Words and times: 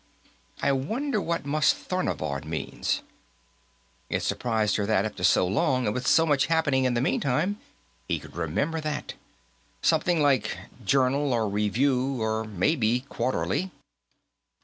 I 0.63 0.71
wonder 0.71 1.21
what 1.21 1.43
Mastharnorvod 1.45 2.43
means." 2.43 3.03
It 4.09 4.23
surprised 4.23 4.77
her 4.77 4.87
that, 4.87 5.05
after 5.05 5.23
so 5.23 5.45
long 5.45 5.85
and 5.85 5.93
with 5.93 6.07
so 6.07 6.25
much 6.25 6.47
happening 6.47 6.85
in 6.85 6.95
the 6.95 7.01
meantime, 7.01 7.59
he 8.07 8.17
could 8.17 8.35
remember 8.35 8.81
that. 8.81 9.13
"Something 9.83 10.19
like 10.23 10.57
'Journal,' 10.83 11.31
or 11.33 11.47
'Review,' 11.47 12.19
or 12.19 12.45
maybe 12.45 13.01
'Quarterly.'" 13.09 13.69